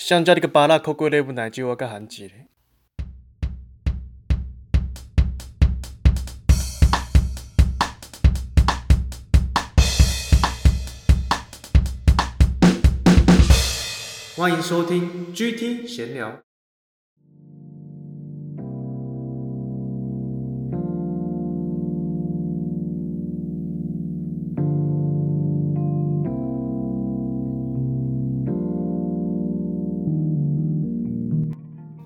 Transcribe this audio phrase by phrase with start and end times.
[0.00, 2.46] 像这个巴拉口贵的不奶就我个韩籍嘞。
[14.34, 16.49] 欢迎收听 GT 闲聊。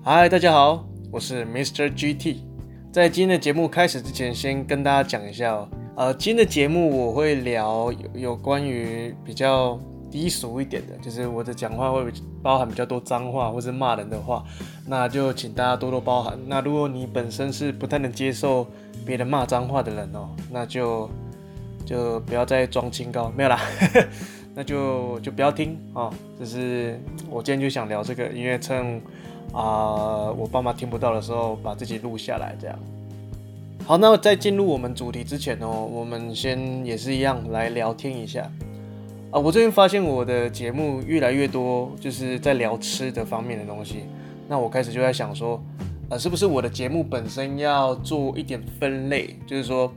[0.07, 1.89] 嗨，大家好，我是 Mr.
[1.89, 2.35] GT。
[2.91, 5.67] 在今天的节目开始之前，先跟大家讲一下哦。
[5.95, 9.79] 呃，今天的节目我会聊有，关于比较
[10.11, 12.05] 低俗一点的，就是我的讲话会
[12.43, 14.43] 包含比较多脏话或是骂人的话，
[14.85, 16.37] 那就请大家多多包涵。
[16.45, 18.67] 那如果你本身是不太能接受
[19.07, 21.09] 别人骂脏话的人哦，那就
[21.83, 23.59] 就不要再装清高，没有啦，
[24.55, 26.11] 那就就不要听哦。
[26.39, 29.01] 就是我今天就想聊这个，因为趁。
[29.53, 32.77] 啊、我爸妈听不到的时候，把自己录下来，这样。
[33.85, 38.51] 好，那在进入我们主题之前哦，我们先也是一样来聊天一下。
[39.31, 44.03] 啊、我最近发现我的节目越来越多，就是在聊吃的方面的东西。
[44.49, 45.63] 那我开始就在想说，
[46.09, 49.37] 呃，是不是我的节目本身要做一点分类？
[49.47, 49.87] 就是说，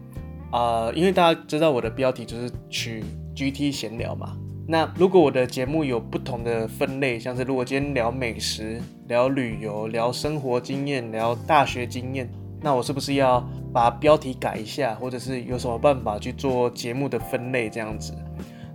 [0.53, 3.03] 啊、呃，因为大家知道我的标题就是取
[3.35, 4.37] GT 闲聊嘛。
[4.71, 12.29] 那如果我的节目有不同的分类，像是如果今天聊美食、聊旅游、聊生活经验、聊大学经验，
[12.61, 18.13] 那我是不是要把标题改一下，或者是有什么办法去做节目的分类这样子？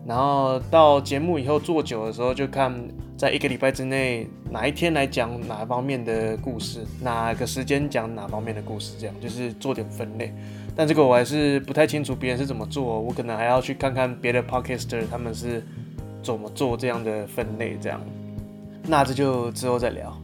[0.04, 2.74] 然后到节目以后做久的时候，就看
[3.16, 10.34] 在一个礼拜之内哪一天来讲哪方面的故事，哪个时间讲哪方面的故事，这样就是做点分类。
[10.76, 15.64] 但这个我还是不太清楚别人是怎么做，我可能还要去看看别的 podcaster 他们是。
[16.24, 17.78] 怎么做这样的分类？
[17.82, 18.00] 这样，
[18.88, 20.18] 那这就之后再聊。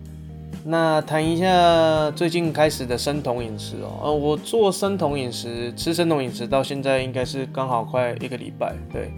[0.64, 4.00] 那谈一下最近开始的生酮饮食哦。
[4.04, 8.74] 呃，我做生酮饮食，吃生酮饮食到现在应该是刚好快一个礼拜。
[8.90, 9.12] 对，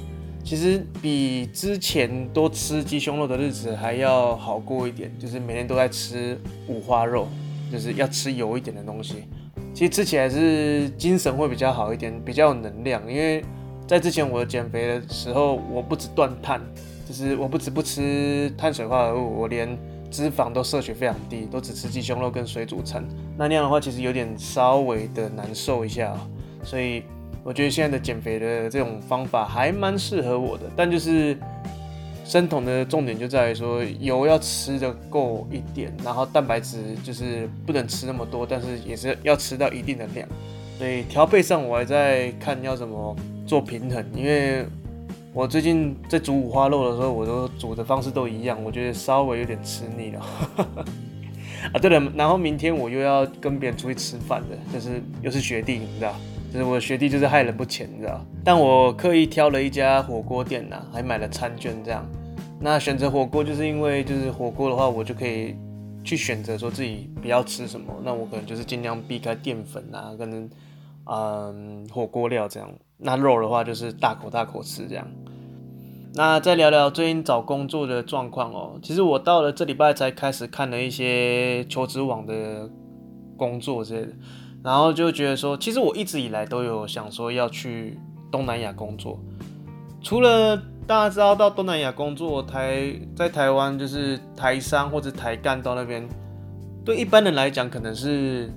[0.44, 6.36] 其实比之前多吃鸡胸肉的日子还要好过一点，就是每天都在吃
[6.68, 7.28] 五花肉，
[7.72, 9.26] 就是要吃油一点的东西。
[9.74, 13.44] 其实吃起来是精神会比较好一点，比较有能量，因为。
[13.88, 16.62] 在之前我减肥的时候，我不止断碳，
[17.06, 19.78] 就是我不止不吃碳水化合物，我连
[20.10, 23.04] 脂肪都摄取非常低，都只吃鸡胸肉跟水煮餐。
[23.38, 26.16] 那那样的话，其实有点稍微的难受一下。
[26.64, 27.04] 所以
[27.44, 30.64] 我觉得现在的减肥的这种方法还蛮适合我的。
[30.74, 31.38] 但就是
[32.32, 40.26] 生酮的重点就在于说，油要吃的够一点，然后蛋白质就是不能吃那么多，但是也是要吃到一定的量。
[40.78, 43.14] 所以调配上我还在看要怎么。
[43.44, 44.66] 做平衡，因为
[45.34, 50.26] 我最近在煮五花肉的时候，我都煮的方式都一样，我觉得稍微有点吃腻了。
[51.74, 56.16] 啊，对了，然后明天我又要跟别人出去吃饭的，就是又是学弟，你知道，
[56.54, 58.26] 就是我学弟就是害人不浅，你知道。
[58.42, 62.08] 但我刻意挑了一家火锅店呐，还买了餐券这样。
[62.64, 65.56] 那选择火锅就是因为就是火锅的话，我就可以
[66.04, 70.48] 去选择说自己不要吃什么，那我可能就是尽量避开淀粉啊，可能
[71.06, 72.72] 嗯火锅料这样。
[72.98, 75.08] 那肉的话就是大口大口吃这样。
[76.14, 78.78] 那再聊聊最近找工作的状况哦。
[78.84, 82.70] 其实我到了这礼拜才开始看了一些求职网的
[83.36, 84.14] 工作之类的，
[84.64, 87.98] 然后就觉得说，其实我一直以来都有想说要去
[88.30, 89.20] 东南亚工作。
[90.04, 96.08] 除了大家知道到东南亚工作，台在台湾就是台商或者台干到那边，
[96.84, 98.52] 对一般人来讲可能是。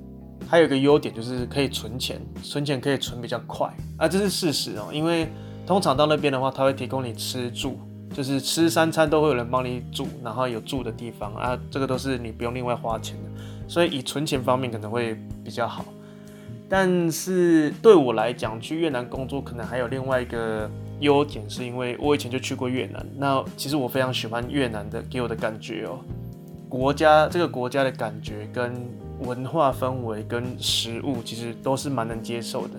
[0.47, 4.91] 还有一个优点就是可以存钱，存钱可以存比较快啊，这是事实哦。
[4.93, 5.27] 因为
[5.67, 7.79] 通常到那边的话，他会提供你吃住，
[8.13, 15.83] 就是吃三餐都会有人帮你煮，然后有住的地方啊，这个都是你不用另外花钱的，所以以存钱方面可能会比较好。
[16.69, 20.71] 但是对我来讲，去越南工作可能还有另外一个
[21.05, 26.01] 优点，是因为我以前就去过越南，那其实我非常喜欢越南的给我的感觉哦，
[26.69, 28.85] 国家这个国家的感觉跟。
[29.21, 32.75] 文化氛围跟食物其实都是蛮能接受的，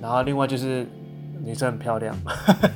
[0.00, 0.86] 然后另外就是
[1.42, 2.14] 女生很漂亮，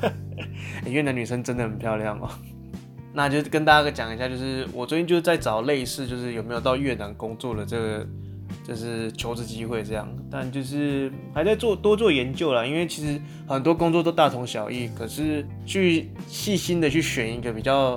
[0.87, 2.27] 越南女生真的很漂亮哦。
[3.13, 8.07] 那就跟大家讲一下，就是我最近就是在找类似，就是有没有到越南工作的这个
[8.67, 17.93] 就是求职机会这样，但就是还在做多做研究啦，因为其实很多工作都大同小异，可是去细心的去选一个比较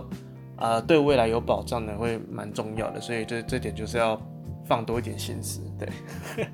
[0.57, 4.21] 啊、呃、对未来有保障的会蛮重要的，所以这这点就是要。
[4.69, 5.89] 放多一点心思，对。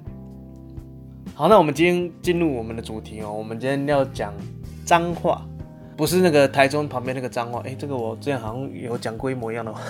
[1.34, 3.32] 好，那我们今天进入我们的主题哦。
[3.32, 4.32] 我们今天要讲
[4.84, 5.44] 脏话。
[5.96, 7.58] 不是那个台中旁边那个脏话。
[7.64, 9.80] 哎、欸，这个我之前好像有讲过一模一样的话。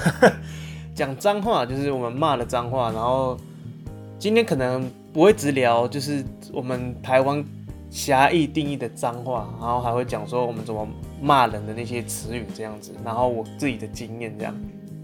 [0.96, 3.36] 讲脏话就是我们骂的脏话，然后
[4.18, 7.44] 今天可能不会只聊，就是我们台湾
[7.90, 10.86] 狭义定义的脏话，然后还会讲说我们怎么
[11.20, 14.54] 骂人的那些词语这样子，然后我自己的经验这样，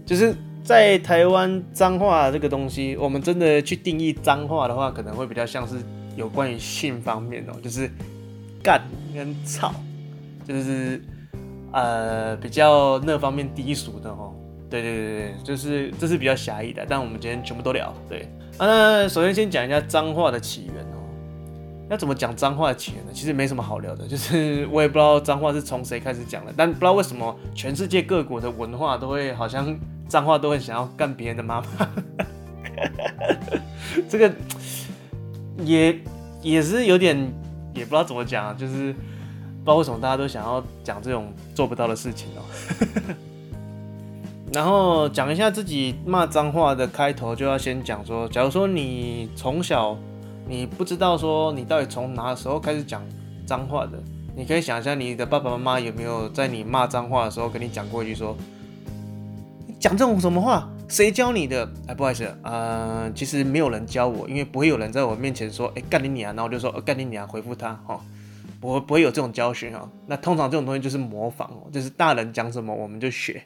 [0.05, 0.35] 就是。
[0.63, 5.77] 在台湾脏话这个东西，我们真的去定义脏话的话，可能会比较像是
[6.15, 7.89] 有关于性方面哦，就是
[8.61, 8.79] 干
[9.11, 9.73] 跟操，
[10.47, 11.01] 就是
[11.71, 14.35] 呃比较那方面低俗的哦。
[14.69, 17.91] 对对对对，就是这是比较狭义的，但我们今天全部都聊。
[18.07, 18.29] 对，
[18.61, 21.01] 啊，那首先先讲一下脏话的起源哦。
[21.89, 23.11] 要怎么讲脏话的起源呢？
[23.11, 29.75] 其实没什么好聊的，就是我也不知道脏话是从谁开始讲的，但不知道为什么全世界各国的文化都会好像。
[30.07, 31.87] 脏话都会想要干别人的妈妈，
[34.09, 34.29] 这个
[35.63, 35.97] 也
[36.41, 37.15] 也是有点
[37.73, 42.43] 也不知道怎么讲，就是不知道为什么大家都想要讲这种做不到的事情哦。
[44.53, 49.97] 然后讲一下自己骂脏话的开头，就要先讲说，假如说你从小
[50.47, 53.01] 你不知道说你到底从哪时候开始讲
[53.45, 53.91] 脏话的，
[54.35, 58.35] 你可以想一下你的爸爸妈妈有没有在你骂脏话的时候跟你讲过一句说。
[59.79, 60.69] 讲这种什么话？
[60.87, 61.67] 谁教你的？
[61.87, 67.99] 哎，不好意思，呃，其实没有人教我，因为不会有人在我面前说，哎，干你娘，然后我就说，干你娘，回复他，哈，
[68.59, 69.89] 不不会有这种教训哈。
[70.05, 73.41] 那通常这种东西就是模仿，就是大人讲什么我们就学。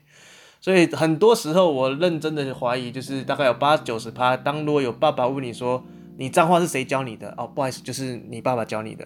[0.66, 5.84] 所以很多时候我认真的怀疑，就是大概有八九十趴，当如果有爸爸问你说，
[6.18, 7.32] 你脏话是谁教你的？
[7.38, 9.06] 哦，不好意思，就是你爸爸教你的，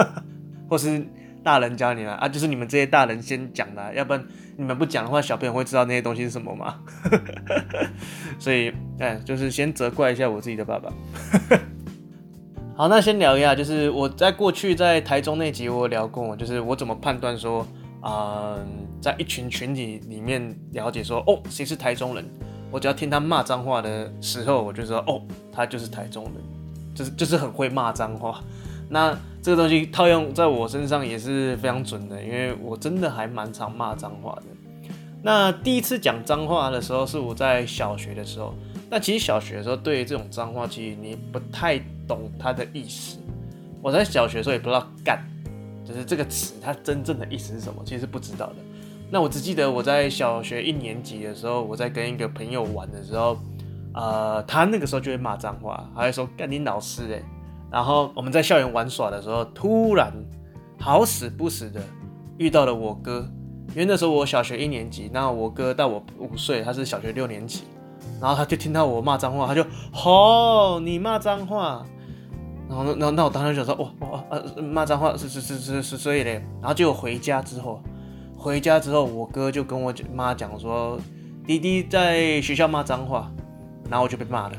[0.70, 1.06] 或是。
[1.44, 4.26] 大人教你了啊，就是你们这些大人先讲的，要不然
[4.56, 6.80] 你们不讲的话，小朋友会知道那些东西是什么吗？
[8.36, 10.92] 所以，哎，就是先责怪一下我自己的爸爸。
[12.74, 17.64] 好，那先聊一下，就是我在过去在台中那集我聊过，就是我怎么判断说，
[18.02, 18.66] 嗯、
[19.00, 22.24] 在一群群体里面了解说，哦，谁是台中人？
[22.70, 25.22] 我只要听他骂脏话的时候，我就说，哦，
[25.52, 26.34] 他就是台中人，
[26.94, 28.42] 就是就是很会骂脏话。
[28.88, 34.42] 那这个东西套用在我身上也是非常准的，因为我真的还蛮常骂脏话的。
[35.22, 38.54] 那第一次讲脏话的时候是我在小学的时候。
[38.88, 41.76] 那其实小学的时候对于这种脏话，其实你不太
[42.06, 43.18] 懂它的意思。
[43.82, 45.20] 我在小学的时候也不知道“干”
[45.84, 48.56] 就是这个词它真正的意思是什么，其实是不知道的。
[49.10, 53.36] 那我只记得我在小学一年级的时候，我在跟一个朋友玩的时候，
[53.94, 57.22] 呃，他那个时候就会骂脏话，还会说“干你老师欸”。
[57.70, 60.12] 然后我们在校园玩耍的时候，突然
[60.78, 61.80] 好死不死的
[62.38, 63.28] 遇到了我哥，
[63.70, 67.64] 因为那时候我小学一年级，那我哥大我五岁，他是小学六年级，
[68.20, 71.84] 然后他就听到我骂脏话，他就吼，你骂脏话，
[72.68, 77.80] 然后那那那我当时就说哇哇呃骂脏话是是是是是所以嘞，然后结果回家之后，
[78.46, 81.00] 回家之后我哥就跟我妈讲说
[81.44, 83.28] 弟弟在学校骂脏话，
[83.90, 84.56] 然后我就被骂了。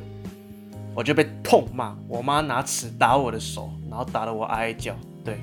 [0.94, 4.94] 我就被痛骂，我妈拿尺打我的手，然后打得我哀叫。
[5.24, 5.38] 对，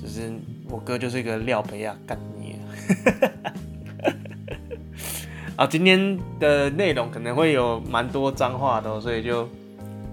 [0.00, 0.32] 就是
[0.70, 2.64] 我哥就是一个料杯啊，干你啊！
[5.56, 9.46] 啊，今天的内容可能会有蛮多脏话的，所以就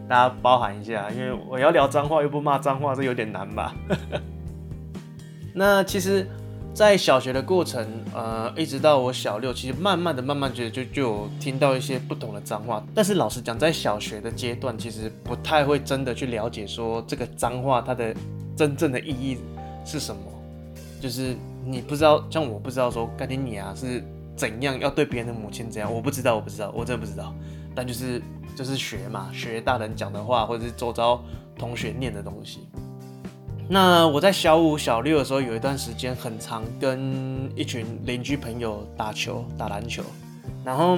[0.10, 3.74] 大家包涵一下，因为我要聊脏话又不骂脏话，这有点难吧？
[5.56, 6.28] 那其实。
[6.78, 7.84] 在小学的过程，
[8.14, 12.86] 呃，一直到我小六，其实慢慢的、慢慢觉得就就有听到一些不同的脏话。
[12.94, 18.16] 但是老实讲，在小学的阶段，其实不太会真的去了解说这个脏话它的
[18.56, 19.40] 真正的意义
[19.84, 20.22] 是什么。
[21.02, 24.04] 就是你不知道，像我不知道说干爹你啊是
[24.36, 27.34] 怎样要对别人的母亲怎样，我不知道，我不知道，我真的不知道。
[27.74, 28.22] 但就是
[28.56, 31.20] 就是学嘛，学大人讲的话，或者是周遭
[31.58, 32.68] 同学念的东西。
[33.70, 40.02] 那我在小五、小六的时候，有一段时间很常跟一群邻居朋友打球、打篮球，
[40.64, 40.98] 然后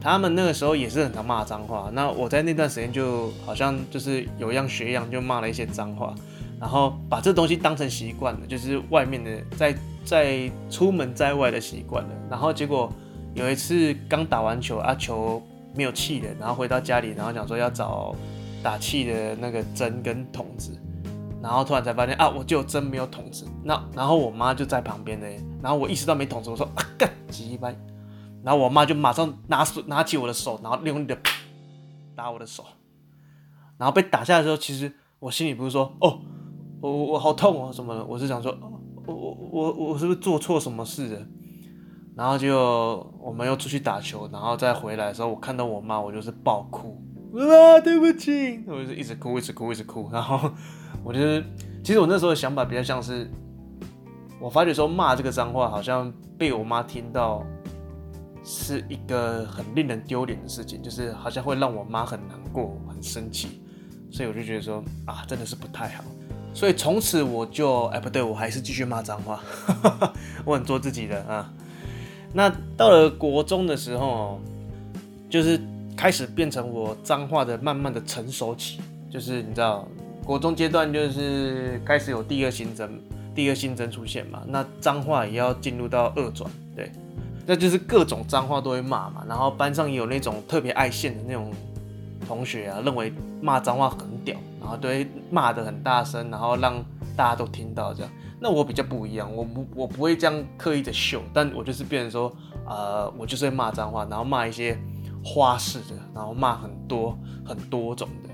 [0.00, 1.90] 他们那个时候也是很常骂脏话。
[1.92, 6.12] 那我在那段时间就好像就是有样学样，就骂了一些脏话，
[6.60, 12.10] 然后把这东西当成习惯了，就是外面的在在出门在外的习惯了。
[12.28, 12.92] 然后结果
[13.34, 15.40] 有一次刚打完球啊，球
[15.72, 18.12] 没有气了，然后回到家里，然后想说要找
[18.60, 20.76] 打气的那个针跟筒子。
[21.40, 23.46] 然后突然才发现啊，我就真没有筒子。
[23.62, 25.26] 那然后我妈就在旁边呢。
[25.62, 27.76] 然后我意识到没筒子，我说啊干鸡掰。
[28.42, 31.16] 然后我妈就马上拿手拿起我的手，然后用力的
[32.14, 32.64] 打我的手。
[33.76, 36.20] 然后被打下来的时候，其实我心里不是说哦，
[36.80, 38.56] 我我好痛哦什么的，我是想说，
[39.06, 41.20] 我我我我是不是做错什么事了？
[42.16, 42.56] 然后就
[43.20, 47.00] 我们又出去打球，然后再回来的时候，我看到我妈，我就是爆哭
[47.34, 50.50] 啊，对不起，我就是一直哭，一直哭，一直哭，然后。
[51.08, 51.42] 我觉得，
[51.82, 53.26] 其实我那时候的想法比较像是，
[54.38, 57.42] 我发觉说骂这个脏话好像被我妈听到
[58.44, 63.62] 是一个很令人丢脸的事情，就是好像会让我妈很难过、很生气，
[64.10, 66.04] 所以我就觉得说啊，真的是不太好。
[66.52, 69.40] 所以从此我就哎不对，我还是继续骂脏话，
[70.44, 71.50] 我很做自己的啊。
[72.34, 74.38] 那到了国中的时候，
[75.30, 75.58] 就是
[75.96, 79.88] 开始变成我脏话的慢慢的成熟期，就是你知道，
[80.28, 83.00] 国中阶段就是开始有第二新增，
[83.34, 86.92] 第二新增出现嘛，那脏话也要进入到二转，对，
[87.46, 91.50] 那就是各种脏话都会骂嘛，然后班上也有那种特别爱现的那种
[92.26, 96.74] 同学啊，认为骂脏话很屌，然后都会骂得很大声，然后让
[97.16, 98.12] 大家都听到这样。
[98.38, 102.30] 那我比较不一样，我不我不会这样刻意的秀，但我就是变成说，
[102.66, 104.78] 呃，我就是会骂脏话，然后骂一些
[105.24, 108.27] 花式的，然后骂很多很多种的。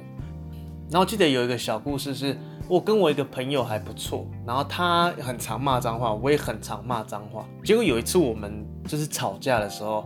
[0.90, 2.38] 然后记得有一个小故事是，
[2.68, 7.44] 我跟我一个朋友还不错，然后他很常骂脏话，我也很常骂脏话。
[7.64, 10.04] 结果有一次我们就是吵架的时候，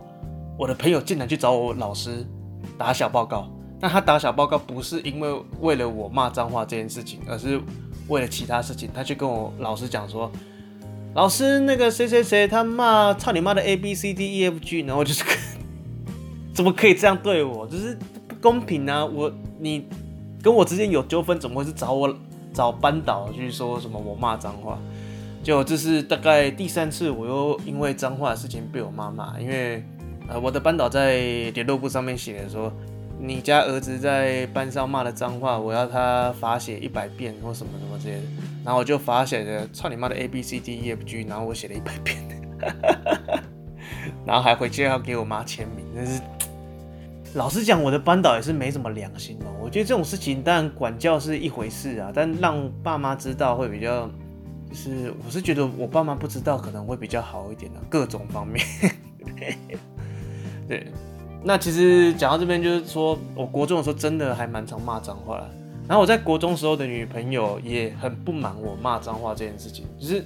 [0.57, 2.25] 我的朋友竟然去找我老师
[2.77, 3.49] 打小报告。
[3.79, 7.61] 那他打小报告不是因为为了我骂脏话这件事情，而是。
[8.07, 10.31] 为了其他事情，他就跟我老师讲说
[11.13, 15.23] ：“老师，那个谁谁谁，他骂操你妈的 A B C D E F G，然后就是
[16.51, 17.67] 怎么可以这样对我？
[17.67, 17.95] 就是
[18.27, 19.05] 不公平啊！
[19.05, 19.87] 我你
[20.41, 22.13] 跟我之间有纠纷，怎么会是找我
[22.53, 24.77] 找班导去说什么我骂脏话？
[25.43, 29.83] 就这是大概第三次，我又因为脏话的事情被我妈骂，因为
[30.27, 31.17] 呃我的班导在
[31.53, 32.71] 联络簿上面写的说。”
[33.21, 38.21] 你家儿子在班上骂的脏话，我要他罚写一百遍或什么什么之类的，
[38.63, 42.17] 然后我就罚写的操你妈的 A B C D E F G，然后我写了一百遍，
[44.25, 45.85] 然后还回去要给我妈签名。
[45.93, 46.21] 但是
[47.35, 49.53] 老实讲，我的班导也是没什么良心哦。
[49.61, 54.09] 我觉得这种事情，当然管教是一回事啊，但让爸妈知道会比较，
[54.69, 58.65] 就是我是觉得我爸妈不知道可能会比较好一点的，各种方面，
[60.67, 60.87] 对。
[61.41, 65.49] 那其实讲到这边，就是说我国中的时候真的还蛮常骂脏话的。
[65.87, 70.23] 然后我在国中时候的女朋友也很不满我骂脏话这件事情，就是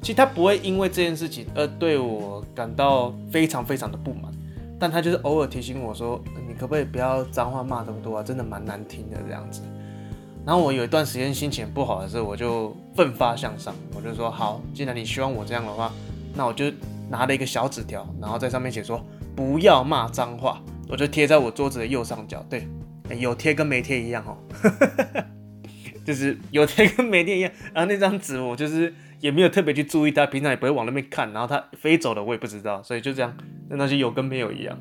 [0.00, 4.32] 其实她不会因为这件事情而对我感到非常非常的不满，
[4.82, 8.22] 但他就是偶尔提醒我说：“你可不可以不要脏话骂这么多啊？
[8.24, 9.62] 真的蛮难听的这样子。”
[10.44, 15.92] 然后我有一段时间心情不好的时候，我就奋发向上，我就说：“好，既然你希望我这样的话，
[16.34, 16.64] 那我就
[17.08, 19.00] 拿了一个小纸条，然后在上面写说。”
[19.34, 20.60] 不要骂脏话，
[20.90, 22.44] 我就贴在我桌子的右上角。
[22.50, 22.68] 对，
[23.18, 24.36] 有贴跟没贴一样哦，
[26.04, 27.50] 就是有贴跟没贴一样。
[27.72, 31.32] 然后那张纸我就是也没有特别去注意他，平常也不会往那边看。
[31.32, 33.34] 然后他飞走了，我也不知道，所以就这样，
[33.70, 34.76] 那东西有跟没有一样。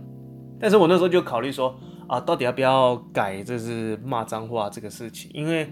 [0.60, 5.70] 但是我那时候就考虑说啊，到底要不要改，就是骂脏话这个事情，因为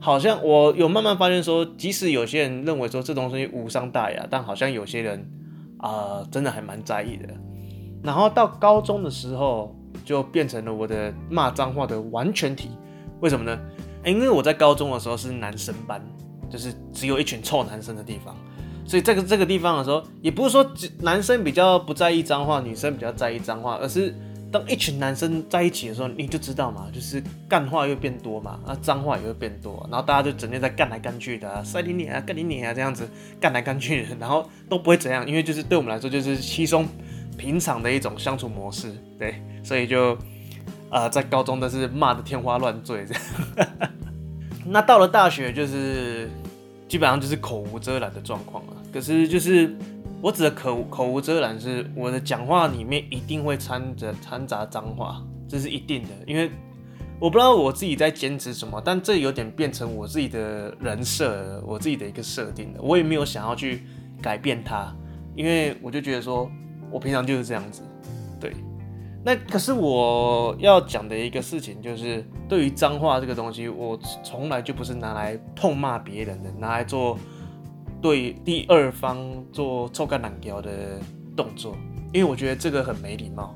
[0.00, 5.28] 好像我有慢慢发现说，即使有些人认为说这东西无伤大雅，但好像有些人
[5.78, 7.28] 啊、真的还蛮在意的。
[8.02, 12.70] 然后到高中的时候，就变成了我的骂脏话的完全体。
[13.20, 13.58] 为什么呢？
[14.04, 16.00] 因为我在高中的时候是男生班，
[16.50, 18.36] 就是只有一群臭男生的地方。
[18.86, 20.64] 所以这个这个地方的时候，也不是说
[21.00, 24.14] 男生比较不在意脏话，女生比较在意脏话，而是
[24.52, 33.08] 当一群男生在一起的时候，你就知道嘛，就是干话又变多嘛，啊脏话也会变多，然后大家就整天在干来干去的，塞你脸啊，干你脸啊这样子
[33.40, 36.86] 干来干去的，然后都不会怎样，因为就是对我们来说就是稀松。
[37.36, 40.16] 平常的一种相处模式，对，所以就，
[40.88, 43.22] 呃，在高中都是骂的天花乱坠这样。
[44.64, 46.28] 那到了大学，就是
[46.88, 48.72] 基本上就是口无遮拦的状况了。
[48.92, 49.76] 可是就是
[50.20, 56.08] 我指的口口无遮拦，是我的讲话里面一定会掺着掺杂脏话，这是一定的。
[56.26, 56.50] 因为
[57.20, 62.80] 我不知道我自己在坚持什么，但这有点变成我自己的人设，我自己的一个设定了。
[62.82, 63.82] 我也没有想要去
[64.20, 64.94] 改变它，
[65.36, 66.50] 因为我就觉得说。
[66.90, 67.82] 我平常就是这样子，
[68.38, 68.54] 对。
[69.24, 77.18] 那可是我要讲的一个事情，就是对于脏话这个东西，我从来就不是拿来痛骂别人的，拿来做
[78.02, 79.18] 对第二方
[79.50, 81.00] 做臭干懒屌的
[81.34, 81.74] 动作，
[82.12, 83.54] 因为我觉得这个很没礼貌。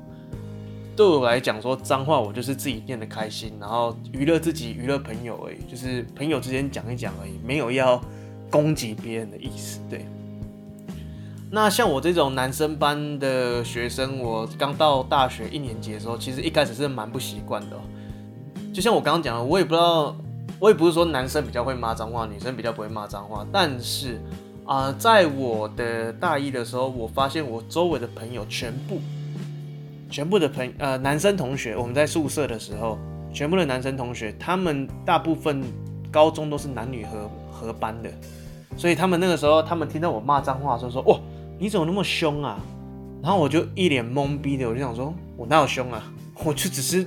[0.95, 8.03] 对我来讲，说脏话，我就是自己念得开心，然后娱乐自己、娱乐朋友而已，就是朋友之间讲一讲而已，没有要
[8.49, 10.03] 攻击别人的意思，对。
[11.51, 17.77] 那像我这种男生班的学生，我刚到大学一年级的时候，其实一开始是蛮不习惯的。
[18.71, 20.15] 就像我刚刚讲的，我也不知道，
[20.59, 23.45] 我也不是说男生比较会骂脏话，女生比较不会骂脏话。
[23.51, 24.21] 但是
[24.63, 29.01] 啊、在我的大一的时候，我发现我周围的朋友全部，
[30.11, 32.99] 全部的朋呃男生同学，我们在宿舍的时候，
[33.33, 35.63] 全部的男生同学，他们大部分
[36.11, 38.11] 高中都是男女合合班的。
[38.77, 41.19] 所以他们那个时候，他们听到我骂脏话的时候说：“哇，
[41.59, 42.57] 你怎么那么凶啊？”
[43.21, 46.01] 然后我就一脸懵逼的，我就想说：“我哪有凶啊？
[46.45, 47.05] 我就只是，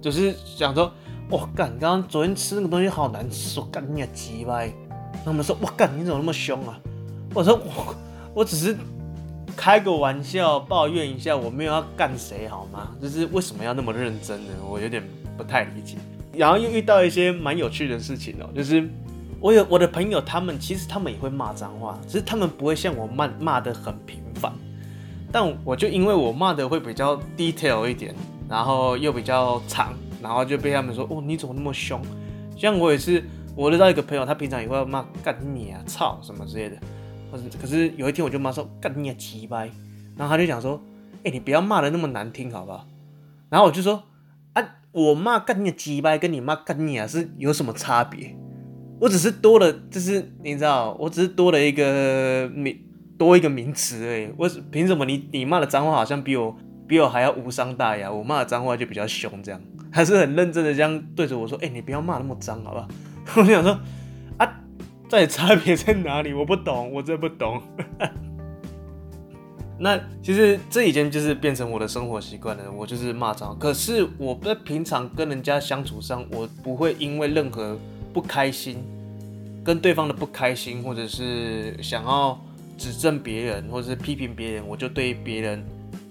[0.00, 0.92] 只是想说，
[1.30, 4.60] 我，干，刚刚昨天吃那个东西好难吃，我干你个鸡巴！”
[5.24, 6.76] 他们说：“我，干，你怎么那么凶啊？”
[7.32, 7.94] 我说：“我，
[8.34, 8.76] 我只是
[9.56, 12.90] 开个玩笑，抱怨一下，我没有要干谁，好吗？
[13.00, 14.52] 就是为什么要那么认真呢？
[14.68, 15.02] 我有点
[15.36, 15.96] 不太理解。
[16.34, 18.90] 然后又遇到一些蛮有趣的事情哦，就是。”
[19.42, 24.52] 我有我的朋友，他们其实他们也会骂脏话，只是他们不会像我骂骂的很频繁。
[25.32, 28.14] 但我就因为我骂的会比较 detail 一点，
[28.48, 32.00] 然后又比较长，然后就被他们说：“哦，你怎么那么凶？”
[32.56, 33.24] 像我也是，
[33.56, 36.76] 我遇到一个朋友，他平常也会骂干你啊、操什么之类的。
[37.32, 39.68] 可是可是有一天我就骂说干你啊鸡掰，
[40.16, 40.80] 然后他就讲说
[41.24, 42.86] ：“哎、你不要骂的那么难听好不好？”
[43.50, 44.04] 然后我就说
[44.54, 48.36] ：“啊，我骂干你啊鸡掰，跟你骂干你啊是有什么差别？”
[49.02, 52.78] 我只是多了，就是你知道，我只是多了一个名，
[53.18, 54.28] 多一个名词而已。
[54.36, 56.56] 我凭什么你你骂的脏话好像比我
[56.86, 58.08] 比我还要无伤大雅？
[58.08, 62.86] 我骂的脏话就比较凶，这样还是很认真的这样对着我说：“哎、你不要骂那么脏，好不好？”
[63.34, 63.76] 我就想说
[64.36, 64.60] 啊，
[65.08, 66.32] 在差别在哪里？
[66.32, 67.60] 我不懂，我真不懂。
[69.80, 73.58] 那其实这已经就是变成我的生活习惯了，我就是骂脏。
[73.58, 77.76] 可是我在平常跟人家相处上，我不会因为任何。
[78.12, 78.76] 不开心，
[79.64, 82.38] 跟对方的不开心，或者是想要
[82.76, 85.64] 指正别人，或者是批评别人，我就对别人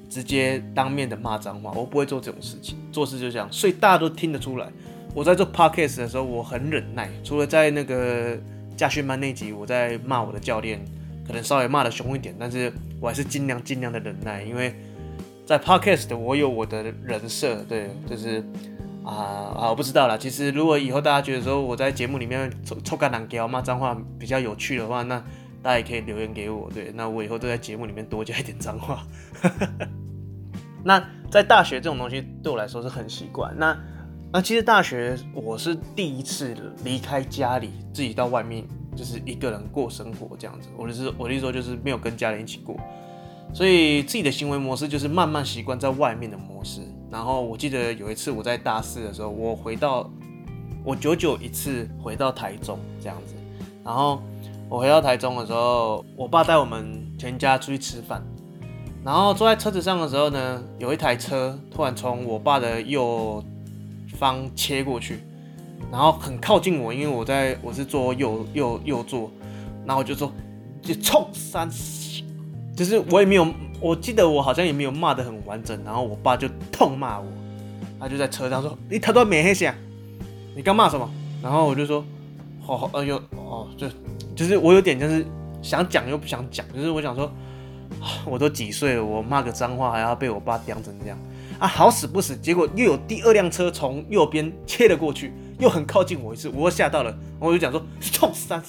[0.10, 2.78] 直接当面的骂脏话，我不会做这种事情。
[2.92, 4.68] 做事就这样，所以大家都听得出来。
[5.14, 8.38] 我在做 podcast 的时候，我很忍耐，除了在那个
[8.76, 10.84] 驾训班那集，我在骂我的教练，
[11.28, 14.74] 可能稍微骂得凶一点，但是我还是尽量尽量的忍耐，因为
[15.46, 18.44] 在 podcast 我有我的人设，对，就是。
[19.04, 19.70] 啊啊！
[19.70, 20.18] 我不知道啦。
[20.18, 25.18] 其实，如果以后大家觉得说我在节目里面抽抽干烂给我骂脏话比较有趣的话，那
[25.64, 26.70] 大家也可以留言给我。
[26.74, 29.06] 对，那我以后都在节目里面多加一点脏话。
[30.84, 33.56] 那在大学这种东西对我来说是很习惯。
[33.58, 33.78] 那
[34.34, 38.64] 那其实大学我是第一次离开家里，自己到外面
[38.96, 40.70] 就是一个人过生活这样子。
[40.78, 42.80] 我的是我的意思说就是没有跟家人一起过，
[43.54, 46.82] 所以自己的行为模式就是慢慢习惯在外面的模式。
[47.12, 50.10] 然后我记得有一次我在大四的时候，我回到
[50.82, 53.36] 我久久一次回到台中这样子。
[53.84, 54.24] 然后
[54.70, 58.24] 我回到台中的时候，我爸带我们全家出去吃饭。
[59.04, 63.44] 然后坐在车子上的时候呢，有一台车突然从我爸的右
[64.18, 65.20] 方切过去，
[65.92, 69.30] 然后很靠近我，因为我在我是坐右右右座，
[69.86, 70.32] 然后我就说
[70.82, 71.70] 就冲三，
[72.74, 73.46] 就是我也没有。
[73.82, 77.26] 我记得我好像也没有骂得很完整，然后我爸就痛骂我，
[78.00, 79.74] 他就在车上说：“你他都没黑想，
[80.56, 81.10] 你刚骂什么？”
[81.42, 82.06] 然后我就说
[82.62, 83.88] ：“好，哎呦，哦，就
[84.36, 85.26] 就是我有点就是
[85.64, 87.32] 想讲又不想讲，就是我想说，
[88.24, 91.18] 我都几岁了，我骂个脏话还要被我爸刁成这样
[91.58, 98.62] 啊，好死不死，结果又有第二辆车从右边切了过去，又很靠近我一次，我吓到了，我就讲说：“冲三，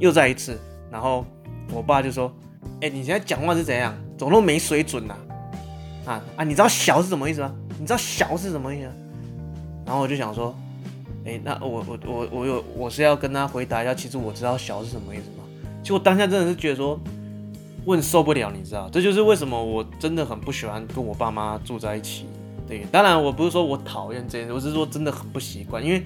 [0.00, 0.58] 又再一次。”
[0.90, 1.24] 然后
[1.72, 2.34] 我爸就说。
[2.84, 3.94] 哎、你现在讲话是怎样？
[4.18, 5.16] 怎么那么没水准呐、
[6.04, 6.20] 啊？
[6.36, 6.44] 啊！
[6.44, 7.50] 你知道小是什么意思吗？
[7.80, 8.92] 你知道小是什么意思？
[9.86, 10.54] 然后我就想说，
[11.24, 15.44] 哎、那我我我我有我是要跟他回答一下，其实我知道小是什么意思吗？
[15.80, 17.00] 其实我当下真的是觉得说，
[17.86, 22.26] 我很受不了，你知道，这就是为什么我真的很不喜欢跟我爸妈住在一起。
[22.68, 26.02] 对，当然我不是说我讨厌这件事，我是说真的很不习惯，因为。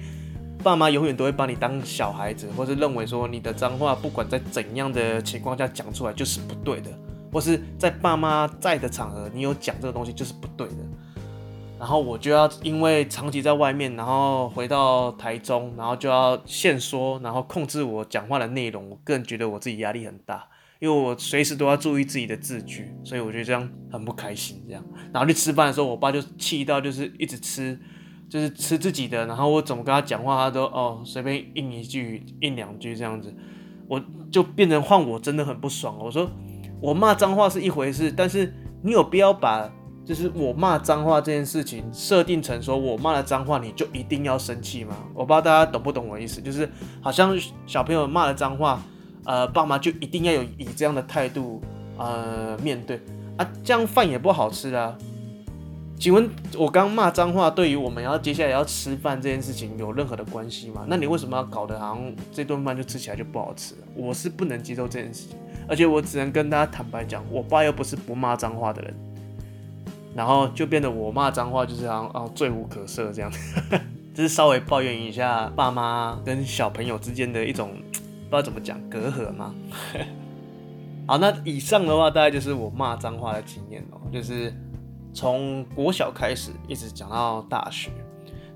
[0.61, 6.91] 爸妈永远都会把你当小孩子，或是认为说你的脏话不管在怎样的情况下讲出来就是不对的，
[7.31, 10.75] 或是在爸妈在的场合你有讲这个东西就是不对的。
[11.79, 18.89] 然后我就要因为长期在外面，然后回到台中，然后就要现说，然后控制我讲话的内容。
[18.89, 20.45] 我个人觉得我自己压力很大，
[20.79, 24.61] 因为我随时都要注意自己的字句，所以我觉得这样很不开心。
[24.67, 27.79] 这样，然后去吃饭的时候，我爸就气到就是一直吃。
[28.29, 33.33] 就是吃自己的，然后我怎么跟他讲话，他都哦随便应一句、应两句这样子，
[33.87, 33.99] 我
[34.31, 35.97] 就变成换我真的很不爽。
[35.99, 36.29] 我说
[36.79, 39.67] 我骂脏话是一回事，但是你有必要把
[40.05, 44.95] 就是我骂脏话这件事情设定成说我骂了脏话你就一定要生气吗？
[45.13, 46.69] 我不知道大家懂不懂我意思，就是
[47.01, 48.81] 好像小朋友骂了脏话，
[49.25, 51.61] 呃，爸妈就一定要有以这样的态度
[51.97, 53.01] 呃面对
[53.37, 54.97] 啊，这样饭也不好吃啊。
[55.99, 60.85] 请问，我刚骂脏话，对于我们要接下来要吃饭这件事情有任何的关系吗？
[60.87, 63.75] 那你为什么要搞得好像这顿饭就吃起来就不好吃？
[63.93, 68.95] 我是不能接受这件事情，而且我只能跟大家坦白讲，我爸又不是不骂脏话的人，
[70.15, 73.29] 然后就变得我骂脏话就是好像哦罪无可赦这样，
[74.15, 77.71] 就是稍微抱怨一下爸妈跟小朋友之间的一种
[78.29, 79.53] 不知道怎么讲隔阂吗？
[81.05, 84.53] 好，那以上的话大概就是我骂脏话的经验哦，就是
[85.13, 87.91] 从国小开始一直讲到大学。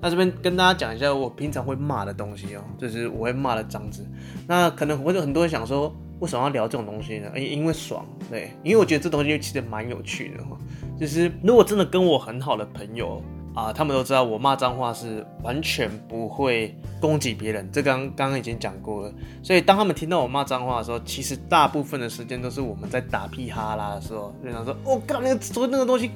[0.00, 4.06] 那这边跟大家讲一下我平常会骂的东西哦，就是我会骂的脏字。
[4.46, 7.30] 那可能会有很多人想说，为什么要聊这种东西呢？
[7.34, 10.58] 哎，因为爽，对，因为我觉得这东西其实蛮有趣的哈。
[11.00, 13.22] 就是如果真的跟我很好的朋友
[13.54, 19.12] 啊，他们都知道我骂脏话是完全不会攻击别人，这刚刚刚已经讲过了。
[19.42, 26.10] 所以当他们听到我骂脏话的时候，其实大部分的时间都是我们在打屁哈啦的时候，就想说，我、哦、干那个说那个东西。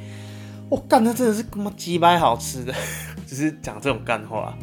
[0.71, 2.75] 我干，那真的是他妈鸡掰好吃的，
[3.27, 4.55] 只是讲这种干话。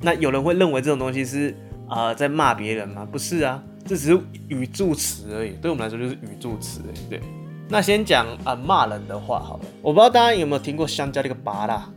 [0.00, 3.06] 那有人会认为这种东西是啊、呃、在骂别人吗？
[3.12, 5.52] 不是啊，这只是语助词而已。
[5.62, 6.80] 对我们来说就是语助词。
[7.08, 7.20] 对，
[7.68, 9.64] 那先讲啊骂人的话好了。
[9.82, 11.88] 我不知道大家有没有听过香蕉这个拔辣，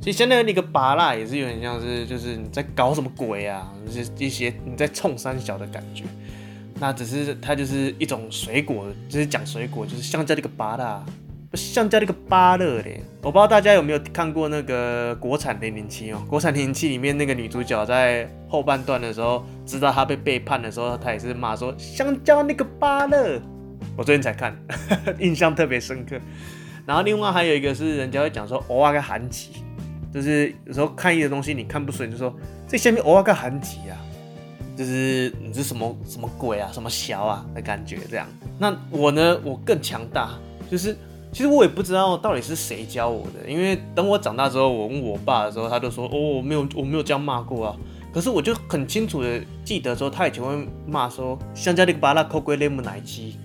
[0.00, 6.04] 其实香蕉那个拔辣也是有点像是就是你在搞什么鬼啊，就是一些你在冲三小的感觉。
[6.78, 11.04] 那只是它就是一种水果，就是讲水果，就是香蕉那个拔辣。
[11.54, 16.22] 像叫那个芭乐嘞，我不知道大家有没有看过那个国产零零七哦。
[16.28, 23.40] 国产零零七里面那个女主角在后半段的时候，知道她被背叛的时候，她也是骂说香蕉那个芭乐。
[23.96, 24.54] 我最近才看，
[25.18, 26.20] 印象特别深刻。
[26.84, 29.64] 然后另外还有一个是人家会讲说偶尔个韩吉，
[30.16, 32.34] 就是有时候看一些东西你看不顺，就说
[32.66, 33.94] 这下面偶尔个韩吉啊，
[34.74, 38.26] 就是你是什么什么鬼啊，什么小啊的感觉这样。
[38.58, 40.30] 那我呢，我更强大，
[40.70, 40.96] 就是。
[41.32, 47.76] 其实我也不知道到底是谁教我的，因为等我长大之后，我问我爸的时候，他就说：“哦，我没有，我没有这样骂过啊。”
[48.10, 53.36] 可是我就很清楚的记得说，他以前会骂说：“香蕉那个芭乐口龟雷姆奶鸡，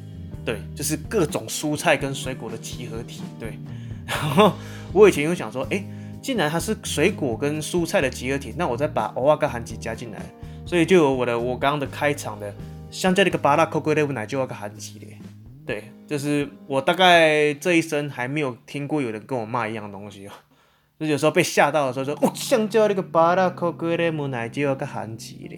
[0.46, 3.60] 对，就是各种蔬菜跟水果的集合体。”对。
[4.08, 4.54] 然后
[4.94, 5.84] 我以前又想说：“哎，
[6.22, 10.22] 既然它是水果跟蔬菜的集合体，那我再把欧瓦跟韩吉加进来，
[10.66, 12.54] 所以就有我的我刚刚的开场的
[12.92, 15.08] 香蕉那个芭乐口龟雷姆奶就要个含吉的。
[15.66, 20.32] 对，就是我大概这一生还没有听过有人跟我骂一样东西哦，
[21.00, 25.56] 就有时候被吓到的时候说，哦，香蕉那个巴拉可贵的母奶就要个含吉的。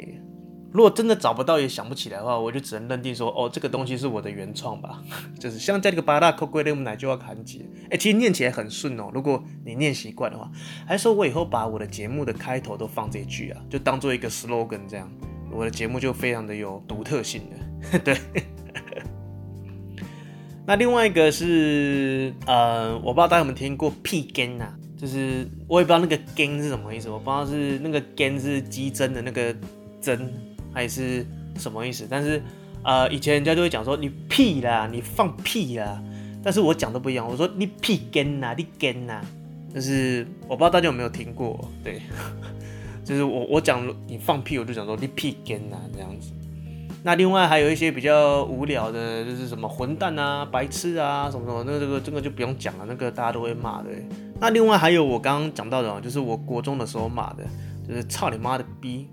[0.73, 5.01] 如果真的找不到也想不起来的话，我就只能认定说，哦，这个东西是我的原创吧。
[5.39, 7.65] 就是像在那个巴拉可贵的母奶就要个韩吉。
[7.91, 10.51] 哎，其实念起来很顺哦，如果你念习惯的话，
[10.86, 15.07] 还说我以后把我的节目的开头都放这一句啊，就当做一个 slogan 这样，
[15.51, 17.43] 我的节目就非常的有独特性
[17.91, 17.99] 的。
[18.03, 18.17] 对。
[20.65, 29.53] 那另外一个是，呃，我不知道大家有没有听过屁根呐，就是我也不知道那个根是什么意思，我不知道是那个根是鸡胗的那个
[30.01, 30.17] 胗
[30.73, 31.25] 还是
[31.57, 32.41] 什么意思，但是
[32.83, 36.01] 呃，以前人家就会讲说你屁啦，你放屁啦，
[36.43, 39.21] 但是我讲的不一样，我说你屁根呐，你根呐，
[39.73, 42.01] 就是我不知道大家有没有听过，对，
[43.05, 46.31] 就是我我讲你放屁，我就讲说你屁根呐这样子。
[47.05, 53.89] 那另外还有一些比较无聊的，就是什么混蛋啊、白痴啊什么什么，那这个这个就不用讲了，那个大家都会骂的。
[54.39, 57.43] 那另外还有我刚刚讲到的，就是我国中的时候骂的，
[57.86, 59.09] 就是操你妈的逼。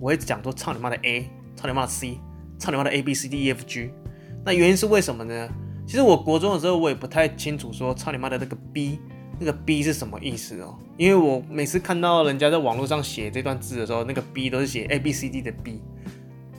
[0.00, 2.18] 我会讲说操你妈的 A，操你妈的 C，
[2.58, 3.90] 操你妈的 A B C D E F G。
[4.44, 5.48] 那原因是为什么呢？
[5.86, 8.98] 其实我国中的时候我也不太清楚说操你妈的那个 B，
[9.38, 15.82] 那个 B 是什么意思哦，因为我每次看到人家在网络上写这段字的时候，那个 B 都是写 A B C D 的 B。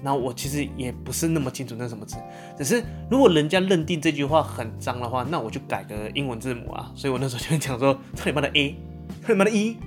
[0.03, 2.17] 那我其实也不是那么清楚那什么字，
[2.57, 6.91] 只是如果人家认定这句话很脏的话，那我就改个英文字母啊。
[6.95, 8.75] 所以我那时候就会讲说：操你妈的 A，
[9.21, 9.77] 操你妈的 E，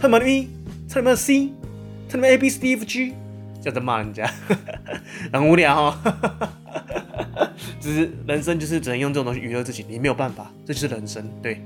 [0.00, 0.48] 操你妈的 E，
[0.88, 1.52] 操你妈的 C，
[2.08, 3.14] 操你妈 A B C D F G，
[3.60, 4.32] 这样子骂人家，
[5.30, 5.98] 很无聊哦。
[7.80, 11.28] 只是人生就是只能用这种东西娱乐自己，你没有办法，这就是人生。
[11.42, 11.60] 对。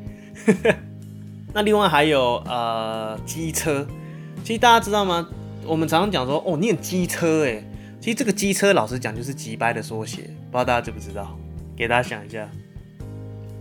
[1.54, 3.86] 那另外还有呃机车，
[4.42, 5.28] 其实大家知道吗？
[5.64, 7.62] 我们常常讲说哦，念机车哎。
[8.00, 11.38] 其实这个机车，老实讲就是机掰的缩写，不知道大家知不知道？
[11.76, 12.48] 给大家想一下。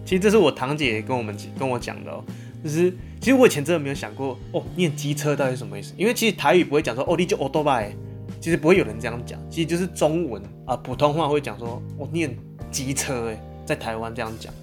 [0.03, 2.23] 其实这是我堂姐跟我们跟我讲的哦，
[2.63, 5.93] 就是其实我以前真的没有想过哦，念机车到底是什么意思？
[5.97, 7.93] 因为其实台语不会讲说哦，你就欧多拜，
[8.39, 9.39] 其实不会有人这样讲。
[9.49, 12.35] 其实就是中文啊，普通话会讲说哦，念
[12.71, 14.53] 机车哎，在台湾这样讲。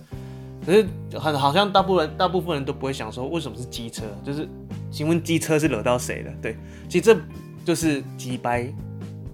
[0.65, 0.87] 可是
[1.19, 4.49] 很好像大部分大部分人都不会想说为什么是机车，就是
[4.91, 6.33] 请问机车是惹到谁了？
[6.43, 6.57] 对，
[6.89, 7.21] 其实这
[7.65, 8.73] 就是机掰。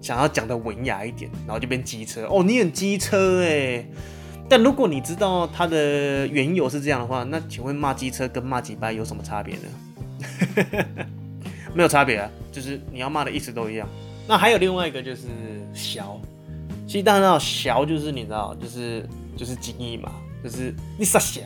[0.01, 3.87] 想要讲的文雅一点，然后就变机车哦，念机车哎。
[4.49, 9.63] 但如果你知道它的缘由是这样的话，那请问骂机车跟骂几掰有什么差别呢？
[11.75, 13.89] 没有差别啊，就是你要骂的意思都一样。
[14.29, 15.23] 那还有另外一个就是
[15.73, 16.21] 小，
[16.87, 21.41] 其实大家知道小就是你知道，就是就是精义嘛，就是你啥小，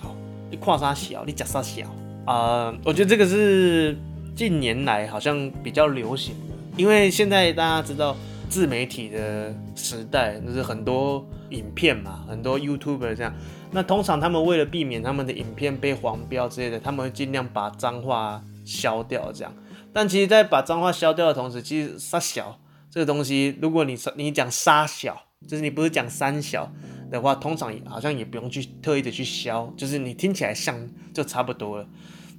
[0.50, 1.86] 你跨啥小，你假啥小
[2.26, 2.74] 啊？
[2.84, 3.96] 我觉得这个是
[4.34, 8.16] 近年来好像比较流行的，因为现在大家知道。
[8.48, 13.32] 自媒体的时代，就是很多影片嘛，很多 YouTuber 这样。
[13.70, 19.52] 那通常他们为了避免他们的影片被黄标之类的，他们会尽量把脏话消掉这样。
[19.92, 22.58] 但其实，在把脏话消掉的同时，其实杀小
[22.90, 26.70] 这个东西，如果你你讲杀小，就是你不是讲三小
[27.10, 30.74] 的话，通常好像也不用去特意的去消，就是你听起来像
[31.12, 31.86] 就差不多了。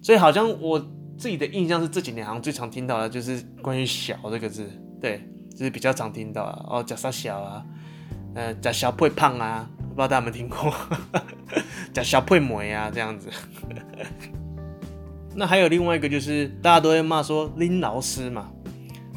[0.02, 0.80] 所以好像我
[1.18, 4.70] 自己的印象是这几年好像最常听到的就是关于“小”这个字，
[5.02, 5.22] 对，
[5.60, 6.66] 就是比较常听到啊。
[6.70, 7.62] 哦，讲啥小啊？
[8.34, 9.70] 呃，讲小配胖啊？
[9.90, 10.74] 不知道大家有没有听过？
[11.92, 12.90] 讲小配美啊？
[12.94, 13.30] 这样子。
[15.36, 18.50] 那还有另外一个就是大家都会骂说林老师嘛？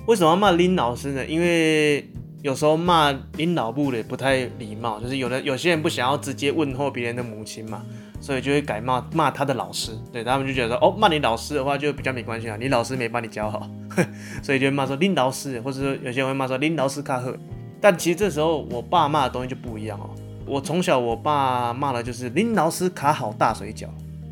[0.08, 1.24] 为什么要骂林老师呢？
[1.24, 2.10] 因为
[2.42, 7.84] 有时候骂林老母的不太礼貌，就是有的有些人不想要直接问候别人的母亲嘛。
[8.22, 13.68] 所以就会改骂骂他的老师，对，他们就觉得说，哦，骂你老师的话就比较没关系啊，你老师没把你教好，
[14.40, 17.36] 所以就会骂说林老师，或者说有些人会骂说林老师卡赫。
[17.80, 20.08] 但其实这时候我爸骂的东西就不一样哦。
[20.46, 23.88] 我从小我爸骂的就是林老师卡好大水饺，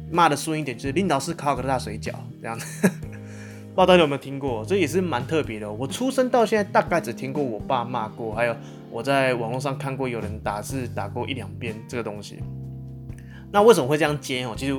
[0.09, 2.89] 骂的顺一点就是林老师卡好个大水饺这样子。
[3.75, 4.65] 不知道大家有没有听过？
[4.65, 5.69] 这也是蛮特别的。
[5.71, 8.55] 我出生到现在大概只听过我爸骂过，还有
[8.89, 12.39] 我在网络上看过有人打字打过一两遍这个东西。
[13.53, 14.55] 那为什么会这样接哦？
[14.57, 14.77] 其实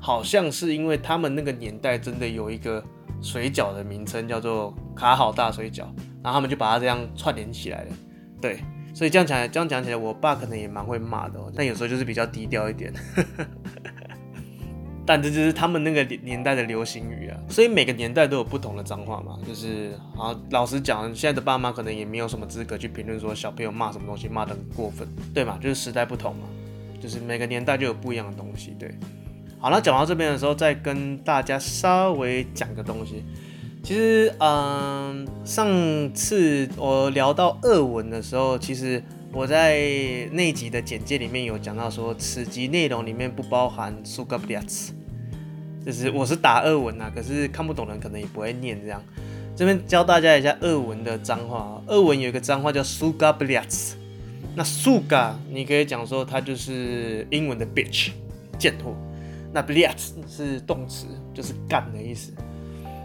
[0.00, 2.82] 好像是因为他们那个年代真的有一个
[3.20, 5.84] 水饺的名称叫做卡好大水饺，
[6.22, 7.90] 然后他们就把它这样串联起来了。
[8.40, 8.60] 对，
[8.92, 12.92] 所以这样讲，这样讲起来，我爸可能也蛮会骂的哦，但有时候就是比较低调一点。
[15.04, 19.36] 但这就是他们那个年代的流行语啊，所以每个年代都有不同的脏话嘛。
[19.44, 25.58] 就是啊，老实讲，现在的爸妈可能也没有什么资格去评论说小朋友骂什么东西骂得很过分，对嘛？
[25.60, 26.46] 就是时代不同嘛。
[27.02, 28.94] 就是每个年代就有不一样的东西，对。
[29.58, 33.24] 好，那讲到这边的时候，再跟大家稍微讲个东西。
[33.82, 35.68] 其实，嗯，上
[36.14, 39.80] 次我聊到俄文的时候，其实我在
[40.30, 44.92] 那集的简介里面有讲到说，此集内容里面不包含 sugar b l a t s
[45.84, 49.02] 就是我是打俄文啊，可是看不懂的人可能也不会念这样。
[49.56, 53.96] 这边教大家一下俄文的脏话，俄文有一个脏话叫 sugar b l a t s。
[54.54, 58.10] 那 sugar 你可以讲说它就是英文的 bitch，
[58.58, 58.94] 贱货。
[59.54, 59.94] 那 blat
[60.26, 62.32] 是动词，就是干的意思。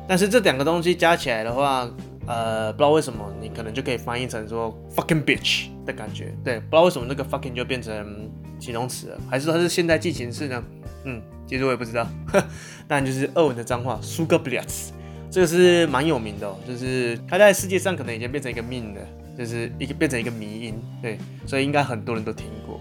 [0.08, 1.90] 但是这两个东西加起来的话，
[2.26, 6.34] 呃，不知道为什么你可能就可以翻译成说 fucking bitch 的感觉。
[6.46, 8.32] 对，不知道为什么那个 fucking 就变成
[8.62, 10.64] 形容词了，还是说它是现在进行式呢？
[11.04, 12.08] 嗯，其实我也不知道。
[12.88, 14.92] 但就是俄文的脏话 sugarblats，
[15.30, 19.02] 这个是蛮有名的哦，就是它在世界上可能已经变成一个 meme 了。
[19.37, 22.81] 就是一个变成一个迷因，对，所以应该很多人都听过。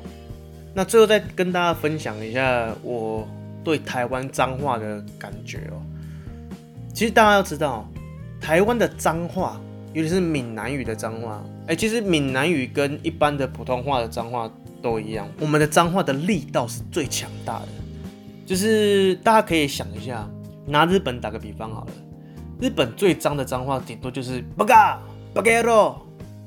[0.74, 3.28] 那最后再跟大家分享一下我
[3.64, 5.82] 对台湾脏话的感觉哦。
[6.94, 7.90] 其实大家要知道，
[8.40, 9.60] 台湾的脏话，
[9.94, 17.68] 尤其是闽南语的脏话，哎，其实闽南语跟一般的普通话的脏话都一样，我们的脏话的力道是最强大的。
[18.46, 20.30] 就是大家可以想一下，
[20.66, 21.92] 拿日本打个比方好了，
[22.60, 24.98] 日本最脏的脏话，顶多就是“バカ”“
[25.34, 25.96] バカ野郎”。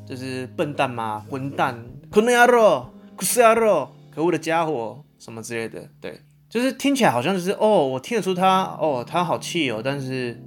[0.09, 6.19] 就是笨蛋嘛，混蛋，可能亚罗，可是亚罗，可恶的家伙，什么之类的，对，
[6.49, 10.41] 就是听起来好像就是哦，我听得出他哦，他好气哦，但是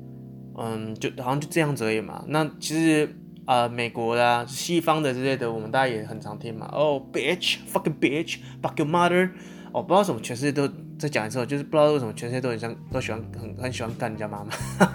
[0.58, 2.24] 嗯，就好像就这样子而已嘛。
[2.26, 3.06] 那其实
[3.44, 6.68] 啊、呃，美国的、啊、西方的之类的，我们大家也很常听嘛。
[6.72, 9.30] 哦，bitch，fucking bitch，fuck your mother。
[9.72, 14.50] 哦，不知道为什么全世界都在讲一次，就是不知道为什么全世界都很像，都喜欢很很喜欢干人家妈妈。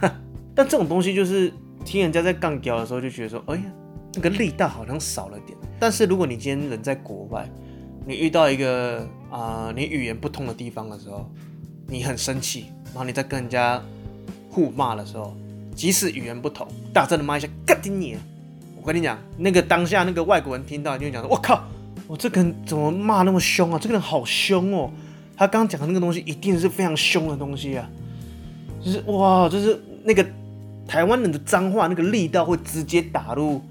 [0.54, 1.54] 但这种东西就是
[1.86, 3.64] 听人家在干屌的时候，就觉得说，哎呀。
[4.18, 7.48] 那个力道好像少了点，但是如果你今天人在国外，
[8.04, 11.30] 你遇到一个啊、你语言不通的地方的时候，
[11.86, 13.80] 你很生气，然后你在跟人家
[14.50, 15.38] 互骂的时候，
[15.76, 18.18] 即使语言不同，大声的骂一下，干你！
[18.76, 21.64] 我跟你讲，那个当下那个外国人听到就会讲说，我靠，
[22.08, 23.78] 我这个人怎么骂那么凶啊？
[23.80, 24.90] 这个人好凶哦！
[25.36, 27.88] 他刚刚讲的那个东西一定是非常凶的东西啊，
[28.82, 30.26] 就是哇，就是那个
[30.88, 33.62] 台湾人的脏话，那个力道会直接打入。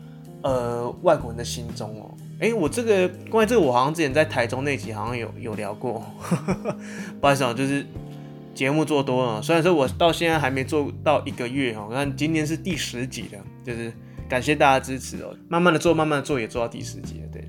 [0.46, 6.04] 呃，外国人的心中哦，哎，我这个关于这个，我好像之前在台中那集好像有有聊过，
[7.20, 7.84] 不好意思啊，就是
[8.54, 13.92] 节目做多了，虽然说我到现在还没做到一个月哈，但今天是第十集了，就是
[14.28, 17.44] 感谢大家支持哦，慢慢的做，慢慢的做，也做到第十集了，对。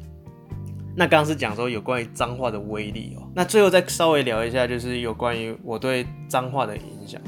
[0.96, 7.22] 那刚刚是讲说有关于脏话的威力哦，那最后再稍微聊一下，就是有关于我对脏话的影响。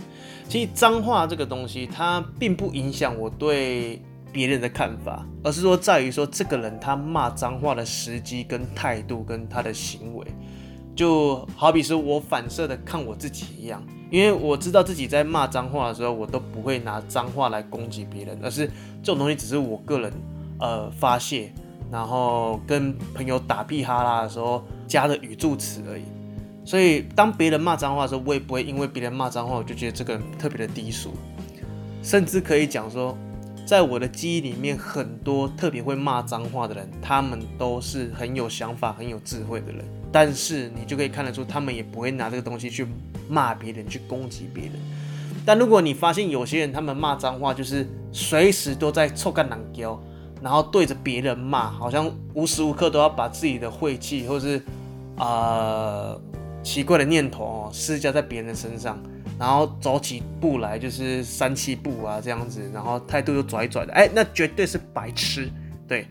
[0.47, 4.01] 其实脏话这个东西，它并不影响我对。
[4.31, 10.25] 别人的看法，而是说在于说这个人他骂脏话的时机跟态度跟他的行为，
[10.95, 18.67] 就好比是我反射的看我自己一样，因为我知道自己在骂脏话的时候，我都不会拿脏话来攻击别人，而是
[19.01, 20.13] 这种东西只是我个人
[20.59, 21.51] 呃发泄，
[21.91, 26.03] 然后跟朋友打屁哈啦的时候加的语助词而已。
[26.65, 31.13] 所以当别人骂脏话的时候，我也不会因为别人骂脏话，我就觉得这个人特别的低俗，
[32.03, 33.17] 甚至可以讲说。
[33.69, 39.85] 在我的记忆里面，很多特别会骂脏话的人，他们都是很有想法、很有智慧的人。
[40.11, 42.87] 但是你就可以看得出，他们也不会拿这个东西去
[43.27, 44.73] 骂别人、去攻击别人。
[45.45, 50.01] 但如果你发现有些人，他们骂脏话就是随时都在臭干狼叼，
[50.41, 54.57] 然后对着别人骂，好像无时无刻都要把自己的晦气或是
[55.15, 56.21] 啊、呃、
[56.63, 58.99] 奇怪的念头哦施加在别人的身上。
[59.39, 65.49] 然后走起步来就是三七步啊，这样子，然后态度又拽拽的，哎，那绝对是白痴，
[65.87, 66.05] 对，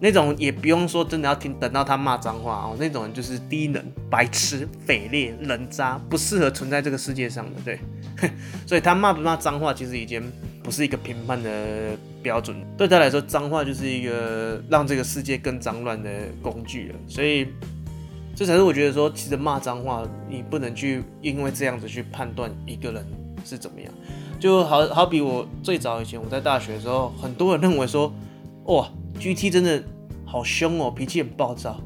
[0.00, 7.78] 那种也不用说真的要听，等到他骂脏话哦，那种人就是低能、白痴、匪劣、人渣，不适合存在这个世界上的，对，
[8.66, 10.20] 所以他骂不骂脏话，其实已经
[10.62, 16.10] 不是一个评判的标准，对他来说，脏话就是一个让这个世界更脏乱的
[16.42, 17.46] 工具了，所以。
[18.38, 23.04] 这才是我觉得说，其实骂脏话，你不能去因为这样子去判断一个人
[23.44, 23.92] 是怎么样。
[24.38, 28.14] 就好好比我最早以前我在大学的时候，很多人认为说，
[28.66, 29.82] 哇，GT 真的
[30.24, 31.80] 好凶哦，脾气很暴躁。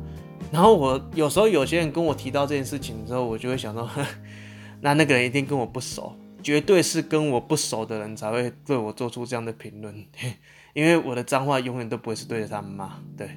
[0.53, 3.89] 然后我有时候有些人跟我提到这件事情之后，我就会想说，
[4.83, 10.05] 那那个人一定跟我不熟，绝对是跟我不熟的人才会对我做出这样的评论，
[10.75, 13.31] 因为我的脏话永远都不会是对着他们骂，对。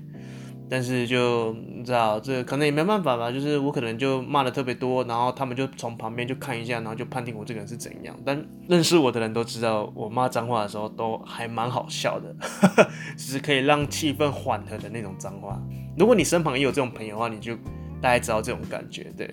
[0.68, 3.32] 但是就你知道，这可能也没办法吧。
[3.32, 8.16] 就是我可能就骂的特别多，然后他们就从旁边就看一下，然后就判定我这个人是怎样。
[8.26, 12.36] 但认识我的人都知道，我骂脏话的时候都还蛮好笑的，
[13.16, 15.62] 只 是可以让气氛缓和的那种脏话。
[15.98, 17.56] 如果你身旁也有这种朋友的话，你就
[18.02, 19.14] 大概知道这种感觉。
[19.16, 19.30] 对，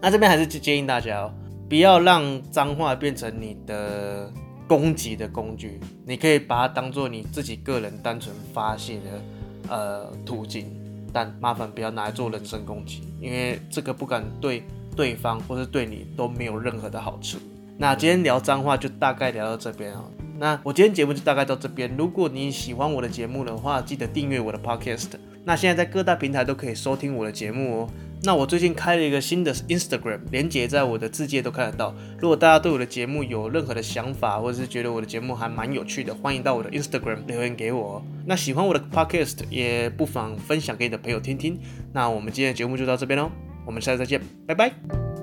[0.00, 1.34] 那这边还是建议大家哦，
[1.68, 4.32] 不要让脏话变成你的
[4.66, 9.22] 攻击的工具，你可以把它当做你自己个人单纯发泄的。
[9.68, 10.66] 呃，途径，
[11.12, 14.62] 但麻烦不要拿来做人身攻击，因为这个不敢对
[14.94, 17.38] 对方或是对你都没有任何的好处。
[17.78, 20.04] 那今天聊脏话就大概聊到这边啊。
[20.38, 21.94] 那我今天节目就大概到这边。
[21.96, 25.08] 如果你喜欢我的节目的话，记得订阅我的 Podcast。
[25.44, 27.88] 那现在在各大平台都可以收听我的节目哦。
[28.26, 31.94] 那我最近开了一个新的 Instagram，连接在我的自介都看得到。
[32.18, 38.04] 如果大家对我的节目有任何的想法，或者是觉得我的节目还蛮有趣的，欢迎到我的 Instagram 留言给我。
[38.26, 41.56] 那喜欢我的 Podcast，也不妨分享给你的朋友听听。
[41.92, 43.30] 那我们今天的节目就到这边喽，
[43.64, 45.15] 我们下次再见，拜拜。